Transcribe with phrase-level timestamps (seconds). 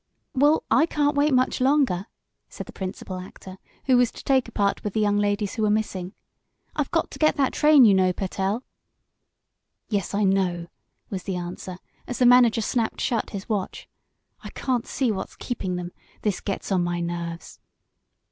[0.33, 2.07] "Well, I can't wait much longer,"
[2.49, 5.61] said the principal actor, who was to take a part with the young ladies who
[5.61, 6.13] were missing.
[6.75, 8.63] "I've got to get that train, you know, Pertell."
[9.89, 10.69] "Yes, I know!"
[11.11, 11.77] was the answer,
[12.07, 13.87] as the manager snapped shut his watch.
[14.43, 15.91] "I can't see what's keeping them.
[16.23, 17.59] This gets on my nerves!"